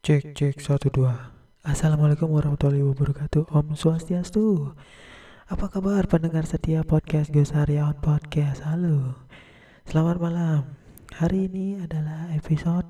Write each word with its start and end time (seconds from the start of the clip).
Cek 0.00 0.32
cek 0.32 0.64
satu 0.64 0.88
dua. 0.88 1.28
Assalamualaikum 1.60 2.32
warahmatullahi 2.32 2.80
wabarakatuh. 2.80 3.52
Om 3.52 3.76
Swastiastu. 3.76 4.72
Apa 5.44 5.68
kabar 5.68 6.08
pendengar 6.08 6.48
setia 6.48 6.80
podcast 6.88 7.28
Gus 7.28 7.52
Aryawan 7.52 8.00
Podcast? 8.00 8.64
Halo. 8.64 9.20
Selamat 9.84 10.16
malam. 10.16 10.72
Hari 11.20 11.52
ini 11.52 11.84
adalah 11.84 12.32
episode 12.32 12.88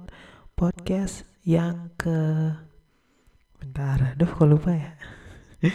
podcast 0.54 1.27
yang 1.43 1.91
ke 1.99 2.54
Bentar, 3.58 4.15
aduh 4.15 4.31
kok 4.31 4.47
lupa 4.47 4.71
ya 4.71 4.95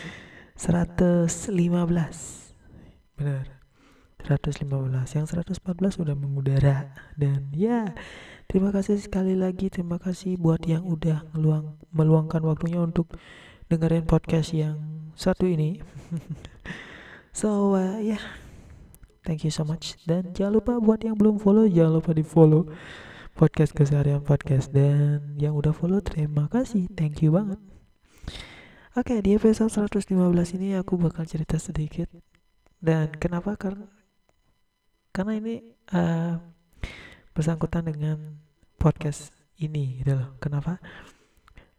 115 0.56 1.28
Benar 3.20 3.46
115 4.24 4.66
Yang 5.20 5.26
114 5.36 6.02
udah 6.02 6.16
mengudara 6.16 6.96
Dan 7.14 7.52
ya 7.52 7.92
Terima 8.56 8.72
kasih 8.72 8.96
sekali 9.04 9.36
lagi, 9.36 9.68
terima 9.68 10.00
kasih 10.00 10.40
buat 10.40 10.64
yang 10.64 10.88
udah 10.88 11.28
meluang, 11.36 11.76
meluangkan 11.92 12.40
waktunya 12.40 12.80
untuk 12.80 13.12
dengerin 13.68 14.08
podcast 14.08 14.56
yang 14.56 14.80
satu 15.12 15.44
ini. 15.44 15.84
so 17.36 17.76
uh, 17.76 18.00
ya, 18.00 18.16
yeah. 18.16 18.24
thank 19.28 19.44
you 19.44 19.52
so 19.52 19.68
much. 19.68 20.00
Dan 20.08 20.32
jangan 20.32 20.64
lupa 20.64 20.80
buat 20.80 21.04
yang 21.04 21.20
belum 21.20 21.36
follow, 21.36 21.68
jangan 21.68 22.00
lupa 22.00 22.16
di 22.16 22.24
follow 22.24 22.72
podcast 23.36 23.76
keseharian 23.76 24.24
podcast. 24.24 24.72
Dan 24.72 25.36
yang 25.36 25.52
udah 25.52 25.76
follow, 25.76 26.00
terima 26.00 26.48
kasih, 26.48 26.88
thank 26.96 27.20
you 27.20 27.36
banget. 27.36 27.60
Oke, 28.96 29.12
okay, 29.12 29.18
di 29.20 29.36
episode 29.36 29.68
115 29.68 30.16
ini 30.56 30.80
aku 30.80 30.96
bakal 30.96 31.28
cerita 31.28 31.60
sedikit. 31.60 32.08
Dan 32.80 33.20
kenapa? 33.20 33.60
Karena 33.60 33.84
karena 35.12 35.44
ini 35.44 35.60
uh, 35.92 36.40
bersangkutan 37.36 37.92
dengan 37.92 38.45
podcast 38.76 39.36
ini 39.60 40.04
gitu 40.04 40.16
loh. 40.20 40.36
Kenapa? 40.44 40.80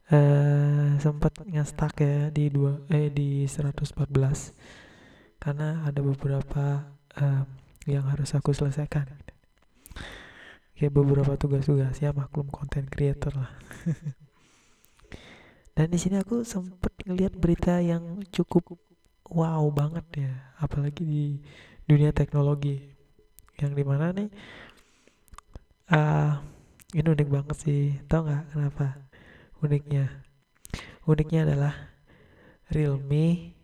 Uh, 0.06 0.94
sempat 1.02 1.34
ngestak 1.42 1.98
ya 1.98 2.30
di 2.30 2.46
dua 2.46 2.78
eh 2.94 3.10
di 3.10 3.42
114 3.42 4.06
karena 5.42 5.82
ada 5.82 5.98
beberapa 5.98 6.94
uh, 7.18 7.42
yang 7.86 8.06
harus 8.06 8.34
aku 8.34 8.54
selesaikan. 8.54 9.06
Kayak 10.76 10.92
beberapa 10.92 11.34
tugas-tugas 11.40 11.96
ya 11.98 12.12
maklum 12.12 12.52
konten 12.52 12.84
creator 12.86 13.32
lah. 13.32 13.52
Dan 15.76 15.92
di 15.92 15.98
sini 16.00 16.20
aku 16.20 16.44
sempat 16.44 16.92
ngelihat 17.04 17.36
berita 17.36 17.80
yang 17.80 18.24
cukup 18.28 18.76
wow 19.28 19.64
banget 19.72 20.06
ya. 20.28 20.32
Apalagi 20.60 21.02
di 21.04 21.24
dunia 21.88 22.12
teknologi. 22.12 22.78
Yang 23.56 23.72
di 23.72 23.84
mana 23.88 24.12
nih 24.12 24.28
uh, 25.92 26.32
ini 26.96 27.04
unik 27.12 27.28
banget 27.28 27.56
sih. 27.60 27.82
Tau 28.08 28.24
nggak 28.24 28.56
kenapa 28.56 29.04
uniknya? 29.60 30.24
Uniknya 31.04 31.44
adalah 31.44 31.74
Realme 32.72 33.56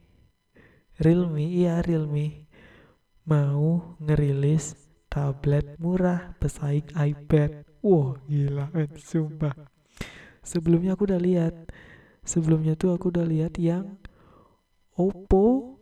Realme 1.01 1.43
iya 1.43 1.81
Realme 1.81 2.47
mau 3.25 3.97
ngerilis 3.99 4.77
tablet 5.09 5.81
murah 5.81 6.37
pesaing 6.37 6.93
iPad. 6.93 7.65
Wow 7.81 8.21
gila 8.29 8.69
men 8.71 8.93
sumpah. 9.01 9.57
Sebelumnya 10.45 10.95
aku 10.95 11.09
udah 11.09 11.19
lihat. 11.19 11.73
Sebelumnya 12.23 12.79
tuh 12.79 12.95
aku 12.95 13.11
udah 13.11 13.27
lihat 13.27 13.59
yang 13.59 13.99
Oppo 14.95 15.81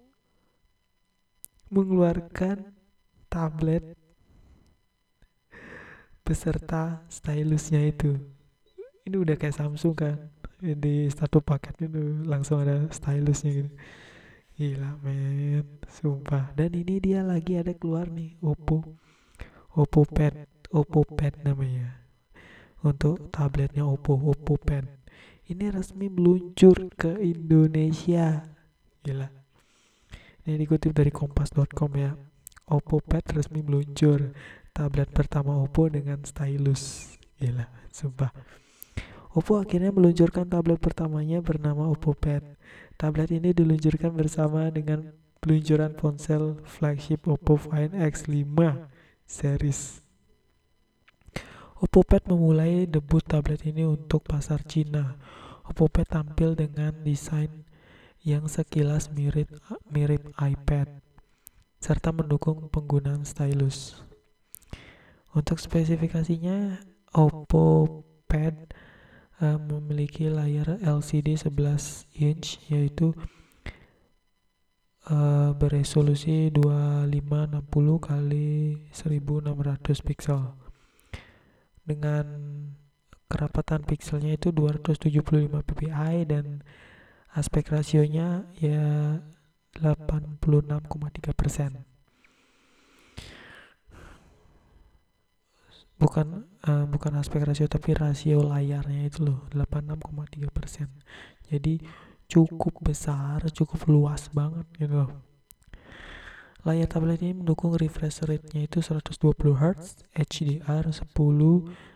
mengeluarkan 1.69 2.73
tablet 3.29 3.98
beserta 6.31 7.03
stylusnya 7.11 7.91
itu. 7.91 8.14
Ini 9.03 9.19
udah 9.19 9.34
kayak 9.34 9.59
Samsung 9.59 9.98
kan 9.98 10.31
di 10.62 11.11
satu 11.11 11.42
paket 11.42 11.91
itu 11.91 12.23
langsung 12.23 12.62
ada 12.62 12.86
stylusnya 12.95 13.50
gitu. 13.50 13.70
Gila 14.55 15.03
men 15.03 15.67
sumpah. 15.91 16.55
Dan 16.55 16.78
ini 16.78 17.03
dia 17.03 17.27
lagi 17.27 17.58
ada 17.58 17.74
keluar 17.74 18.07
nih 18.07 18.39
Oppo. 18.39 18.86
Oppo 19.74 20.07
Pad 20.07 20.46
Oppo 20.70 21.02
Pad 21.02 21.42
namanya. 21.42 21.98
Untuk 22.86 23.35
tabletnya 23.35 23.83
Oppo 23.83 24.14
Oppo 24.14 24.55
Pad. 24.55 24.86
Ini 25.51 25.74
resmi 25.74 26.07
meluncur 26.07 26.95
ke 26.95 27.18
Indonesia. 27.18 28.47
Gila. 29.02 29.27
Ini 30.47 30.55
dikutip 30.62 30.95
dari 30.95 31.11
kompas.com 31.11 31.91
ya. 31.98 32.14
Oppo 32.70 33.02
Pad 33.02 33.35
resmi 33.35 33.67
meluncur 33.67 34.30
tablet 34.73 35.11
pertama 35.11 35.58
Oppo 35.61 35.91
dengan 35.91 36.23
stylus. 36.23 37.14
Gila, 37.39 37.67
sumpah. 37.91 38.31
Oppo 39.31 39.63
akhirnya 39.63 39.95
meluncurkan 39.95 40.51
tablet 40.51 40.83
pertamanya 40.83 41.39
bernama 41.39 41.86
Oppo 41.86 42.19
Pad. 42.19 42.42
Tablet 42.98 43.30
ini 43.30 43.55
diluncurkan 43.55 44.11
bersama 44.11 44.67
dengan 44.75 45.14
peluncuran 45.39 45.95
ponsel 45.95 46.59
flagship 46.67 47.30
Oppo 47.30 47.55
Find 47.55 47.95
X5 47.95 48.59
series. 49.25 50.03
Oppo 51.79 52.03
Pad 52.03 52.27
memulai 52.27 52.85
debut 52.91 53.23
tablet 53.23 53.63
ini 53.64 53.86
untuk 53.86 54.27
pasar 54.27 54.67
Cina. 54.67 55.17
Oppo 55.64 55.86
Pad 55.86 56.11
tampil 56.11 56.59
dengan 56.59 56.92
desain 57.07 57.64
yang 58.20 58.51
sekilas 58.51 59.09
mirip 59.14 59.48
mirip 59.89 60.29
iPad 60.36 61.01
serta 61.80 62.13
mendukung 62.13 62.69
penggunaan 62.69 63.25
stylus. 63.25 64.10
Untuk 65.30 65.63
spesifikasinya 65.63 66.83
Oppo 67.14 68.02
Pad 68.27 68.74
uh, 69.42 69.58
memiliki 69.58 70.27
layar 70.27 70.79
LCD 70.83 71.39
11 71.39 72.07
inch 72.18 72.58
yaitu 72.70 73.14
uh, 75.11 75.51
beresolusi 75.55 76.51
2560 76.55 77.63
kali 77.98 78.79
1600 78.91 80.07
pixel 80.07 80.55
dengan 81.86 82.27
kerapatan 83.30 83.86
pixelnya 83.86 84.35
itu 84.35 84.51
275 84.51 85.23
ppi 85.62 86.27
dan 86.27 86.62
aspek 87.35 87.70
rasionya 87.70 88.47
ya 88.58 89.18
86,3 89.79 91.39
persen 91.39 91.89
bukan 96.00 96.48
uh, 96.64 96.88
bukan 96.88 97.12
aspek 97.20 97.44
rasio 97.44 97.68
tapi 97.68 97.92
rasio 97.92 98.40
layarnya 98.40 99.06
itu 99.06 99.20
loh 99.20 99.44
86,3 99.52 100.48
persen. 100.48 100.88
Jadi 101.44 101.84
cukup 102.30 102.80
besar 102.80 103.44
cukup 103.52 103.84
luas 103.90 104.33
banget 104.33 104.64
gitu 104.80 105.05
loh. 105.05 105.12
Layar 106.64 106.88
tablet 106.92 107.20
ini 107.24 107.40
mendukung 107.40 107.72
refresh 107.72 108.20
rate-nya 108.24 108.68
itu 108.68 108.84
120 108.84 109.16
Hz 109.56 110.05
HDR 110.12 110.84
10 110.92 111.08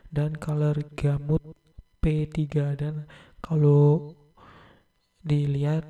dan 0.08 0.32
color 0.40 0.76
gamut 0.96 1.44
P3 2.00 2.40
dan 2.76 3.04
kalau 3.44 4.16
dilihat 5.20 5.84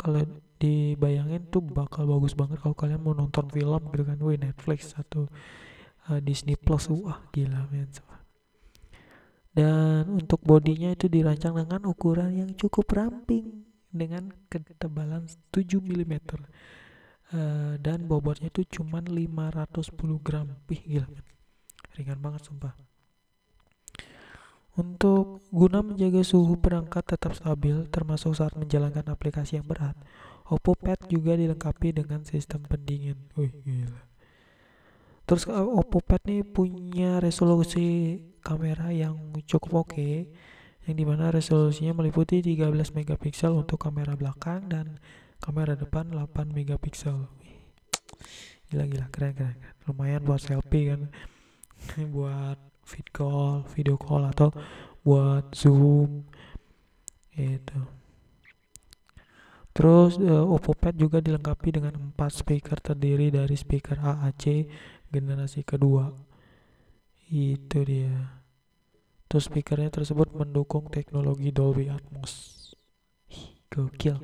kalau 0.00 0.24
dibayangin 0.56 1.44
tuh 1.52 1.60
bakal 1.60 2.08
bagus 2.08 2.32
banget 2.32 2.60
kalau 2.64 2.72
kalian 2.72 3.00
mau 3.04 3.12
nonton 3.12 3.44
film 3.52 3.82
gitu 3.92 4.04
kan 4.08 4.18
wih 4.24 4.40
Netflix 4.40 4.96
atau 4.96 5.28
uh, 6.10 6.20
Disney 6.20 6.56
Plus. 6.58 6.90
Wah 6.90 7.24
gila 7.32 7.68
men 7.70 7.88
dan 9.54 10.10
untuk 10.10 10.42
bodinya 10.42 10.90
itu 10.90 11.06
dirancang 11.06 11.54
dengan 11.54 11.86
ukuran 11.86 12.34
yang 12.34 12.50
cukup 12.58 12.90
ramping 12.90 13.62
dengan 13.94 14.34
ketebalan 14.50 15.30
7 15.54 15.78
mm 15.78 16.14
uh, 16.18 17.78
dan 17.78 18.10
bobotnya 18.10 18.50
itu 18.50 18.66
cuma 18.66 18.98
510 18.98 19.94
gram. 20.26 20.50
Wih 20.66 20.82
gila 20.82 21.06
men. 21.06 21.22
Ringan 21.94 22.18
banget 22.18 22.50
sumpah. 22.50 22.74
Untuk 24.74 25.46
guna 25.54 25.86
menjaga 25.86 26.26
suhu 26.26 26.58
perangkat 26.58 27.14
tetap 27.14 27.38
stabil 27.38 27.86
termasuk 27.94 28.34
saat 28.34 28.58
menjalankan 28.58 29.06
aplikasi 29.06 29.62
yang 29.62 29.70
berat 29.70 29.94
Oppo 30.50 30.74
Pad 30.74 31.06
juga 31.06 31.38
dilengkapi 31.38 31.94
dengan 31.94 32.26
sistem 32.26 32.66
pendingin. 32.66 33.30
Wih 33.38 33.54
gila 33.62 34.13
terus 35.24 35.48
uh, 35.48 35.64
Oppo 35.64 36.04
Pad 36.04 36.24
nih 36.28 36.44
punya 36.44 37.18
resolusi 37.18 38.20
kamera 38.44 38.92
yang 38.92 39.16
cukup 39.48 39.88
oke 39.88 39.96
okay, 39.96 40.28
yang 40.84 40.96
di 41.00 41.04
mana 41.08 41.32
resolusinya 41.32 41.96
meliputi 41.96 42.44
13 42.44 42.70
megapiksel 42.92 43.56
untuk 43.56 43.80
kamera 43.80 44.12
belakang 44.14 44.68
dan 44.68 45.00
kamera 45.40 45.76
depan 45.76 46.12
8 46.12 46.52
megapiksel. 46.52 47.28
Gila 48.68 48.84
gila 48.88 49.06
keren 49.08 49.32
keren, 49.32 49.56
keren. 49.56 49.76
lumayan 49.88 50.24
buat 50.24 50.40
selfie 50.40 50.92
kan. 50.92 51.08
Buat 52.16 52.56
vid 52.84 53.08
call 53.12 53.64
video 53.72 53.96
call 53.96 54.28
atau 54.28 54.52
buat 55.04 55.52
zoom 55.52 56.24
itu 57.36 57.80
Terus 59.74 60.22
uh, 60.22 60.46
Oppo 60.46 60.72
Pad 60.78 60.94
juga 60.94 61.18
dilengkapi 61.18 61.74
dengan 61.74 62.14
4 62.14 62.14
speaker 62.30 62.78
terdiri 62.78 63.34
dari 63.34 63.58
speaker 63.58 63.98
AAC 63.98 64.70
generasi 65.10 65.66
kedua 65.66 66.14
itu 67.34 67.82
dia 67.82 68.44
Terus 69.34 69.50
speakernya 69.50 69.90
tersebut 69.90 70.30
mendukung 70.30 70.86
teknologi 70.94 71.50
Dolby 71.50 71.90
Atmos. 71.90 72.70
Gokil. 73.66 74.22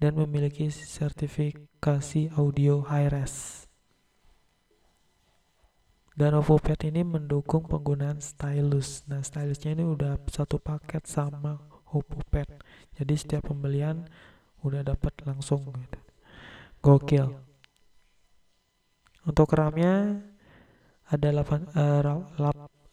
Dan 0.00 0.16
memiliki 0.16 0.72
sertifikasi 0.72 2.32
audio 2.32 2.88
high-res. 2.88 3.68
Dan 6.16 6.40
OvoPad 6.40 6.88
ini 6.88 7.04
mendukung 7.04 7.68
penggunaan 7.68 8.24
stylus. 8.24 9.04
Nah, 9.12 9.20
stylusnya 9.20 9.76
ini 9.76 9.84
udah 9.84 10.16
satu 10.32 10.56
paket 10.56 11.04
sama 11.04 11.60
OvoPad. 11.92 12.64
Jadi 12.96 13.12
setiap 13.12 13.52
pembelian 13.52 14.08
udah 14.62 14.82
dapat 14.82 15.12
langsung 15.22 15.66
gitu. 15.70 16.00
Gokil. 16.82 17.26
Untuk 19.28 19.50
RAM-nya 19.52 20.24
ada 21.08 21.28
8 21.32 21.74
uh, 21.76 22.00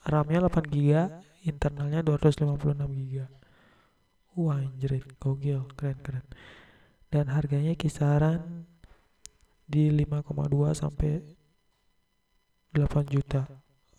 RAM-nya 0.06 0.40
8 0.46 0.74
GB, 0.74 0.90
internalnya 1.48 2.02
256 2.04 2.86
GB. 2.86 3.26
Wah, 4.36 4.60
anjir, 4.60 5.00
gokil, 5.16 5.64
keren 5.80 5.96
keren. 6.04 6.26
Dan 7.08 7.32
harganya 7.32 7.72
kisaran 7.80 8.68
di 9.64 9.88
5,2 9.90 10.76
sampai 10.76 11.24
8 12.76 13.08
juta. 13.08 13.48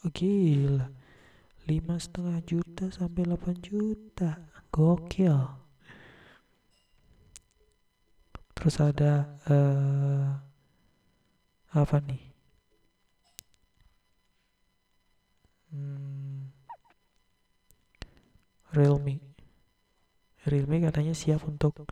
Gila. 0.05 0.87
Lima 1.67 1.97
setengah 1.99 2.39
juta 2.45 2.93
sampai 2.93 3.25
8 3.25 3.65
juta. 3.65 4.39
Gokil. 4.69 5.66
Terus 8.57 8.77
ada 8.81 9.13
uh, 9.53 10.33
apa 11.77 11.97
nih? 12.01 12.23
Hmm, 15.71 16.49
Realme. 18.73 19.21
Realme 20.49 20.77
katanya 20.89 21.13
siap 21.13 21.45
untuk 21.45 21.85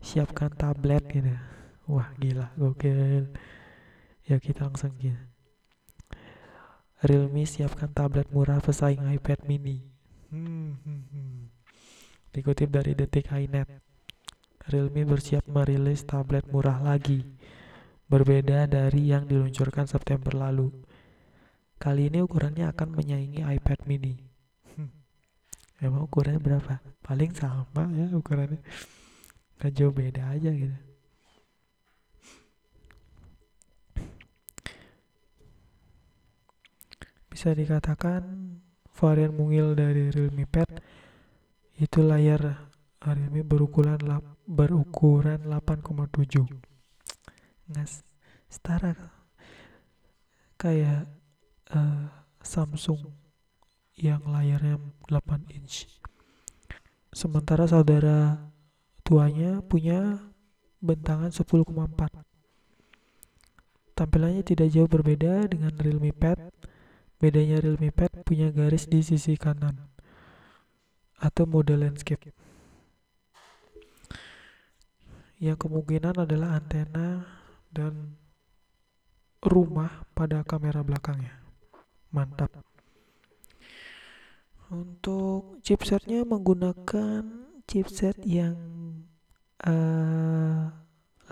siapkan 0.00 0.48
tablet 0.56 1.04
gitu. 1.12 1.36
Wah 1.90 2.08
gila, 2.16 2.48
gokil. 2.56 3.28
Ya 4.24 4.40
kita 4.40 4.64
langsung 4.66 4.96
gitu. 4.96 5.20
Realme 7.00 7.44
siapkan 7.44 7.92
tablet 7.92 8.28
murah 8.32 8.60
pesaing 8.60 9.04
iPad 9.16 9.44
mini. 9.48 9.84
Hmm, 10.28 10.76
hmm, 10.84 11.02
hmm. 11.12 11.40
Dikutip 12.30 12.70
dari 12.70 12.92
Detik 12.94 13.32
iNet. 13.32 13.89
Realme 14.70 15.02
bersiap 15.02 15.50
merilis 15.50 16.06
tablet 16.06 16.46
murah 16.46 16.78
lagi, 16.78 17.26
berbeda 18.06 18.70
dari 18.70 19.10
yang 19.10 19.26
diluncurkan 19.26 19.90
September 19.90 20.30
lalu. 20.30 20.70
Kali 21.74 22.06
ini 22.06 22.22
ukurannya 22.22 22.70
akan 22.70 22.94
menyaingi 22.94 23.42
iPad 23.42 23.90
mini. 23.90 24.14
Emang 25.82 26.06
ukurannya 26.06 26.38
berapa? 26.38 26.78
Paling 27.02 27.34
sama 27.34 27.90
ya 27.98 28.14
ukurannya. 28.14 28.62
Gak 29.58 29.74
jauh 29.74 29.90
beda 29.90 30.38
aja 30.38 30.54
gitu. 30.54 30.78
Bisa 37.26 37.50
dikatakan 37.58 38.22
varian 38.94 39.34
mungil 39.34 39.74
dari 39.74 40.14
Realme 40.14 40.46
Pad 40.46 40.78
itu 41.82 42.06
layar 42.06 42.69
Realme 43.00 43.40
berukuran 43.40 43.96
berukuran 44.44 45.40
8,7 45.48 46.44
ngas 47.72 48.04
setara 48.52 48.92
kayak 50.60 51.08
uh, 51.72 52.12
Samsung 52.44 53.08
yang 53.96 54.20
layarnya 54.28 54.76
8 55.08 55.56
inch. 55.56 55.88
Sementara 57.12 57.64
saudara 57.64 58.36
tuanya 59.00 59.64
punya 59.64 60.20
bentangan 60.84 61.32
10,4 61.32 61.72
tampilannya 64.00 64.40
tidak 64.40 64.72
jauh 64.72 64.88
berbeda 64.88 65.44
dengan 65.44 65.76
Realme 65.76 66.16
Pad. 66.16 66.40
Bedanya 67.20 67.60
Realme 67.60 67.92
Pad 67.92 68.24
punya 68.24 68.48
garis 68.48 68.88
di 68.88 69.04
sisi 69.04 69.36
kanan 69.36 69.76
atau 71.20 71.44
mode 71.44 71.76
landscape 71.76 72.32
yang 75.40 75.56
kemungkinan 75.56 76.20
adalah 76.20 76.60
antena 76.60 77.24
dan 77.72 78.20
rumah 79.40 80.04
pada 80.12 80.44
kamera 80.44 80.84
belakangnya. 80.84 81.32
Mantap. 82.12 82.52
Untuk 84.68 85.64
chipsetnya 85.64 86.28
menggunakan 86.28 87.24
chipset 87.64 88.20
yang 88.22 88.54
uh, 89.64 90.68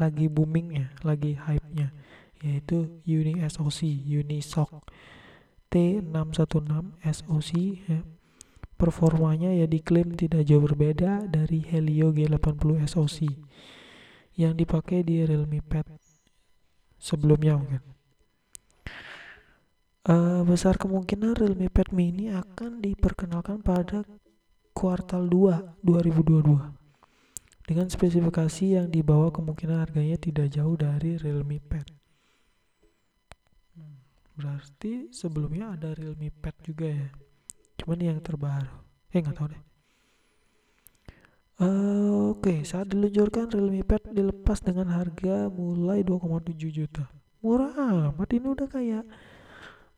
lagi 0.01 0.27
booming 0.33 0.69
ya, 0.73 0.89
lagi 1.05 1.37
hype-nya, 1.37 1.93
yaitu 2.41 2.89
Uni 3.05 3.45
SoC, 3.45 3.85
Unisoc 4.09 4.73
T616 5.69 6.97
SoC 7.05 7.51
ya. 7.85 8.01
Performanya 8.79 9.51
ya 9.51 9.67
diklaim 9.67 10.15
tidak 10.15 10.47
jauh 10.47 10.63
berbeda 10.63 11.27
dari 11.27 11.67
Helio 11.67 12.15
G80 12.15 12.87
SoC 12.87 13.19
yang 14.39 14.55
dipakai 14.55 15.03
di 15.03 15.27
Realme 15.27 15.59
Pad 15.59 15.91
sebelumnya 16.95 17.59
mungkin. 17.59 17.83
Uh, 20.09 20.41
besar 20.47 20.79
kemungkinan 20.79 21.37
Realme 21.37 21.67
Pad 21.69 21.91
Mini 21.91 22.31
akan 22.31 22.81
diperkenalkan 22.81 23.61
pada 23.61 24.07
kuartal 24.73 25.27
2 25.27 25.83
2022 25.83 26.79
dengan 27.69 27.87
spesifikasi 27.93 28.81
yang 28.81 28.89
dibawa 28.89 29.29
kemungkinan 29.29 29.85
harganya 29.85 30.17
tidak 30.17 30.49
jauh 30.55 30.79
dari 30.79 31.21
Realme 31.21 31.61
Pad. 31.61 31.85
Hmm, 33.77 34.01
berarti 34.39 35.13
sebelumnya 35.13 35.77
ada 35.77 35.93
Realme 35.93 36.33
Pad 36.33 36.57
juga 36.65 36.89
ya. 36.89 37.11
Cuman 37.77 38.01
yang 38.01 38.23
terbaru. 38.25 38.73
Eh 39.13 39.21
nggak 39.21 39.37
tahu 39.37 39.53
deh. 39.53 39.68
Oke, 42.39 42.63
saat 42.63 42.95
diluncurkan 42.95 43.51
Realme 43.51 43.83
Pad 43.83 44.15
dilepas 44.15 44.63
dengan 44.63 44.95
harga 44.95 45.51
mulai 45.51 46.07
2,7 46.07 46.71
juta. 46.71 47.11
Murah 47.43 47.75
amat 48.15 48.31
ini 48.31 48.47
udah 48.47 48.71
kayak 48.71 49.03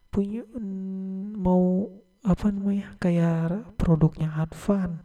punya 0.09 0.49
mm, 0.49 1.37
mau 1.37 1.93
apa 2.25 2.49
namanya 2.49 2.97
kayak 2.97 3.77
produknya 3.77 4.33
Advan. 4.41 5.05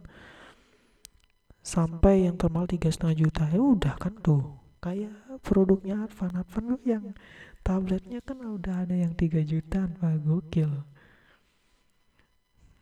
Sampai 1.60 2.24
yang 2.24 2.40
termal 2.40 2.64
tiga 2.64 2.88
setengah 2.88 3.28
juta 3.28 3.44
ya 3.52 3.60
udah 3.60 4.00
kan 4.00 4.16
tuh. 4.24 4.56
Kayak 4.80 5.12
produknya 5.44 6.08
Advan. 6.08 6.40
Advan 6.40 6.80
yang 6.88 7.12
tabletnya 7.60 8.24
kan 8.24 8.40
udah 8.40 8.88
ada 8.88 8.96
yang 8.96 9.12
tiga 9.12 9.44
jutaan 9.44 9.92
pak 10.00 10.24
gokil. 10.24 10.72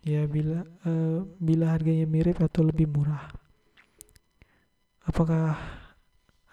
Ya 0.07 0.31
bila 0.31 0.63
uh, 0.87 1.27
bila 1.43 1.75
harganya 1.75 2.07
mirip 2.07 2.39
atau 2.39 2.63
lebih 2.63 2.87
murah 2.87 3.43
Apakah 5.05 5.57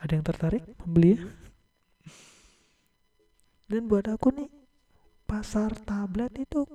ada 0.02 0.12
yang 0.12 0.26
tertarik 0.26 0.64
membeli? 0.84 1.20
Dan 3.72 3.88
buat 3.88 4.04
aku 4.12 4.36
nih 4.36 4.52
pasar 5.24 5.72
tablet 5.88 6.36
itu 6.36 6.68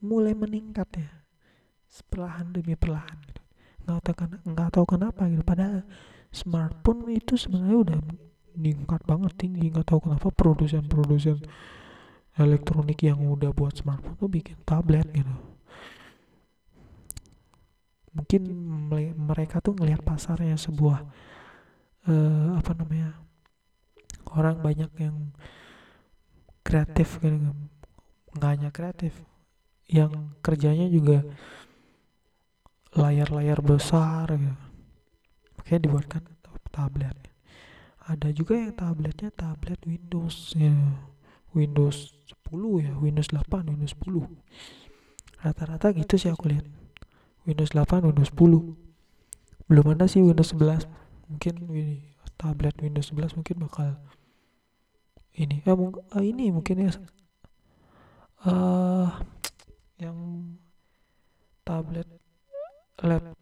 mulai 0.00 0.32
meningkat 0.32 0.88
ya, 0.96 1.10
perlahan 2.08 2.48
demi 2.56 2.72
perlahan. 2.72 3.20
Gitu. 3.28 3.42
Nggak 3.84 4.00
tahu 4.00 4.14
kan, 4.16 4.30
nggak 4.48 4.70
tahu 4.72 4.86
kenapa 4.88 5.28
gitu. 5.28 5.44
Padahal 5.44 5.84
smartphone 6.32 7.12
itu 7.12 7.36
sebenarnya 7.36 7.78
udah 7.84 7.98
meningkat 8.56 9.04
banget 9.04 9.32
tinggi. 9.36 9.68
Nggak 9.68 9.92
tahu 9.92 10.08
kenapa 10.08 10.32
produsen-produsen 10.32 11.44
elektronik 12.38 13.02
yang 13.04 13.20
udah 13.20 13.52
buat 13.52 13.76
smartphone 13.76 14.16
tuh 14.16 14.30
bikin 14.30 14.56
tablet 14.64 15.04
gitu 15.10 15.57
mungkin 18.18 18.42
mereka 19.14 19.62
tuh 19.62 19.78
ngelihat 19.78 20.02
pasarnya 20.02 20.58
sebuah 20.58 21.06
uh, 22.10 22.50
apa 22.58 22.72
namanya 22.74 23.14
orang 24.34 24.58
banyak 24.58 24.90
yang 24.98 25.30
kreatif 26.66 27.22
gitu 27.22 27.54
nggak 28.34 28.50
hanya 28.58 28.70
kreatif 28.74 29.14
yang 29.88 30.36
kerjanya 30.44 30.90
juga 30.90 31.24
layar-layar 32.92 33.62
besar 33.64 34.28
gitu. 34.36 34.56
Makanya 35.56 35.80
dibuatkan 35.80 36.22
tablet. 36.68 37.16
Ada 38.04 38.32
juga 38.36 38.56
yang 38.56 38.76
tabletnya 38.76 39.32
tablet 39.32 39.80
Windows 39.88 40.52
ya. 40.52 40.76
Windows 41.56 42.12
10 42.44 42.84
ya 42.84 42.92
Windows 43.00 43.28
8 43.32 43.72
Windows 43.72 43.96
10 43.96 45.44
rata-rata 45.44 45.94
gitu 45.96 46.14
sih 46.20 46.28
aku 46.28 46.50
lihat 46.50 46.66
Windows 47.48 47.72
8 47.72 48.04
Windows 48.04 48.30
10 48.36 49.72
belum 49.72 49.86
ada 49.96 50.04
sih 50.04 50.20
Windows 50.20 50.52
11 50.52 50.84
mungkin 51.32 51.54
tablet 52.38 52.76
Windows 52.78 53.10
11 53.10 53.34
mungkin 53.34 53.56
bakal 53.66 53.98
ini. 55.38 55.62
Eh, 55.66 55.74
mung 55.74 55.94
uh, 55.94 56.22
ini 56.22 56.50
mungkin 56.54 56.86
ya. 56.86 56.92
Uh, 58.46 59.10
yang 59.98 60.18
tablet 61.66 62.06
lab 63.02 63.34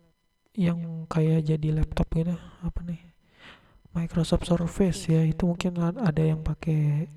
yang 0.56 1.04
kayak 1.04 1.44
jadi 1.44 1.68
laptop 1.76 2.08
gitu 2.16 2.36
apa 2.64 2.80
nih? 2.84 3.00
Microsoft 3.92 4.48
Surface 4.48 5.08
ya 5.08 5.24
itu 5.24 5.48
mungkin 5.48 5.76
ada 5.80 6.20
yang 6.20 6.44
pakai 6.44 7.08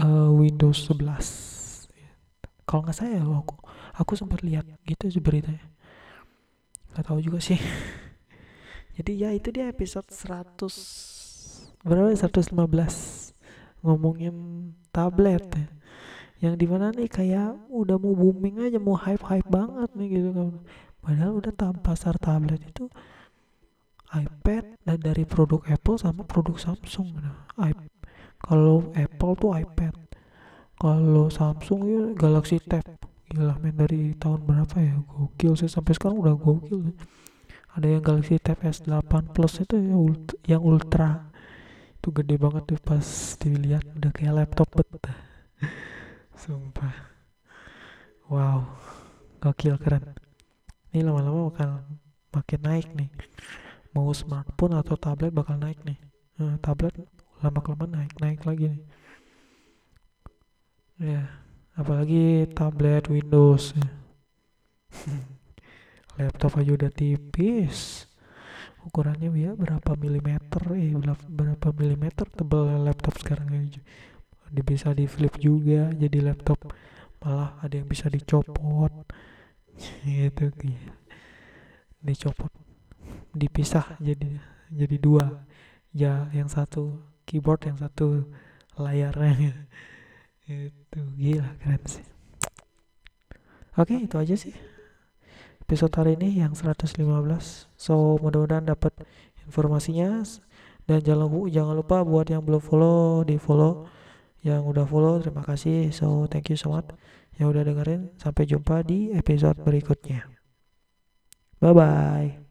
uh, 0.00 0.32
Windows 0.32 0.88
11 0.92 1.57
kalau 2.68 2.84
nggak 2.84 3.00
saya 3.00 3.24
aku 3.24 3.56
aku 3.96 4.12
sempat 4.12 4.44
lihat 4.44 4.68
gitu 4.84 5.08
sih 5.08 5.24
beritanya. 5.24 5.64
Nggak 6.92 7.04
tahu 7.08 7.18
juga 7.24 7.40
sih. 7.40 7.56
Jadi 9.00 9.24
ya 9.24 9.32
itu 9.32 9.48
dia 9.48 9.72
episode 9.72 10.04
100 10.12 10.60
berapa? 11.80 12.12
115 12.12 12.52
ngomongin 13.80 14.36
tablet 14.92 15.40
ya. 15.48 15.66
Yang 16.38 16.54
di 16.60 16.66
mana 16.68 16.92
nih 16.92 17.08
kayak 17.08 17.56
udah 17.72 17.96
mau 17.96 18.12
booming 18.12 18.68
aja 18.68 18.76
mau 18.76 18.94
hype 19.00 19.24
hype 19.24 19.48
banget 19.48 19.88
nih 19.96 20.08
gitu 20.20 20.30
kan. 20.36 20.60
Padahal 21.00 21.32
udah 21.40 21.52
tam 21.56 21.74
pasar 21.80 22.20
tablet 22.20 22.60
itu 22.60 22.92
iPad 24.12 24.76
dan 24.84 24.98
dari 25.00 25.24
produk 25.24 25.64
Apple 25.68 25.96
sama 25.96 26.24
produk 26.24 26.56
Samsung. 26.60 27.16
Nah, 27.16 27.48
kalau 28.40 28.92
Apple 28.92 29.34
tuh 29.36 29.52
iPad 29.56 30.07
kalau 30.78 31.26
Samsung 31.26 31.82
ya 31.90 32.02
Galaxy 32.14 32.62
Tab. 32.62 32.86
Gila 33.28 33.58
main 33.60 33.74
dari 33.74 34.14
tahun 34.14 34.46
berapa 34.46 34.78
ya? 34.78 34.94
Gokil 35.04 35.58
sih 35.58 35.66
sampai 35.66 35.92
sekarang 35.98 36.22
udah 36.22 36.38
gokil. 36.38 36.94
Ada 37.74 37.98
yang 37.98 38.02
Galaxy 38.06 38.38
Tab 38.38 38.62
S8 38.62 39.34
Plus 39.34 39.58
itu 39.58 39.74
ya 39.74 39.98
yang 40.54 40.62
ultra. 40.62 41.34
Itu 41.98 42.14
gede 42.14 42.38
banget 42.38 42.62
tuh 42.70 42.78
pas 42.78 43.04
dilihat 43.42 43.84
udah 43.98 44.10
kayak 44.14 44.34
laptop 44.38 44.70
bet. 44.78 44.88
Sumpah. 46.40 46.94
Wow. 48.30 48.70
Gokil 49.42 49.76
keren. 49.82 50.14
Ini 50.94 51.02
lama-lama 51.02 51.50
bakal 51.50 51.82
makin 52.30 52.60
naik 52.62 52.88
nih. 52.94 53.10
Mau 53.98 54.14
smartphone 54.14 54.78
atau 54.78 54.94
tablet 54.94 55.34
bakal 55.34 55.58
naik 55.58 55.82
nih. 55.82 55.98
Nah, 56.38 56.54
tablet 56.62 56.94
lama 57.42 57.58
kelamaan 57.66 57.98
naik 57.98 58.14
naik 58.22 58.46
lagi 58.46 58.78
nih 58.78 58.82
ya 60.98 61.22
apalagi 61.78 62.50
tablet 62.52 63.06
Windows 63.06 63.74
ya. 63.74 63.88
laptop 66.18 66.58
aja 66.58 66.70
udah 66.74 66.90
tipis. 66.90 68.10
Ukurannya 68.82 69.30
ya 69.34 69.54
berapa 69.54 69.94
milimeter? 69.94 70.62
Eh 70.74 70.94
berapa 71.30 71.68
milimeter 71.74 72.26
tebal 72.30 72.82
laptop 72.82 73.14
sekarang 73.22 73.48
aja 73.54 73.82
bisa 74.48 74.96
di 74.96 75.04
flip 75.04 75.36
juga 75.36 75.92
jadi 75.92 76.24
laptop 76.24 76.72
malah 77.20 77.60
ada 77.60 77.78
yang 77.78 77.88
bisa 77.88 78.08
dicopot. 78.08 78.92
Gitu 80.06 80.50
dicopot 81.98 82.50
dipisah 83.34 83.98
jadi 84.02 84.38
jadi 84.70 84.96
dua. 84.98 85.46
Ya 85.94 86.28
yang 86.34 86.50
satu 86.50 87.00
keyboard 87.24 87.66
yang 87.66 87.78
satu 87.78 88.28
layarnya 88.78 89.66
itu 90.48 91.00
gila 91.20 91.48
keren 91.60 91.82
sih. 91.84 92.06
Oke 93.76 93.94
itu 94.00 94.16
aja 94.16 94.34
sih. 94.34 94.56
Episode 95.68 95.92
hari 96.00 96.16
ini 96.16 96.40
yang 96.40 96.56
115 96.56 97.04
so 97.76 98.16
mudah-mudahan 98.18 98.64
dapat 98.64 98.96
informasinya. 99.44 100.24
Dan 100.88 101.04
jangan 101.04 101.28
jangan 101.52 101.74
lupa 101.76 102.00
buat 102.00 102.32
yang 102.32 102.40
belum 102.40 102.64
follow 102.64 103.22
di 103.28 103.36
follow. 103.36 103.84
Yang 104.40 104.62
udah 104.64 104.84
follow 104.88 105.14
terima 105.20 105.44
kasih. 105.44 105.92
So 105.92 106.24
thank 106.32 106.48
you 106.48 106.56
so 106.56 106.72
much. 106.72 106.88
Yang 107.36 107.46
udah 107.52 107.62
dengerin 107.68 108.00
sampai 108.16 108.48
jumpa 108.48 108.82
di 108.88 109.12
episode 109.12 109.60
berikutnya. 109.60 110.24
Bye 111.60 111.74
bye 111.76 112.47